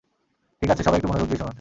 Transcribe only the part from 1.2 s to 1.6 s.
দিয়ে শুনুন!